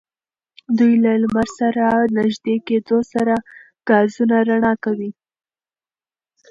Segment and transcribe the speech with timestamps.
[0.77, 1.85] دوی له لمر سره
[2.17, 3.35] نژدې کېدو سره
[3.89, 5.11] ګازونه رڼا کوي.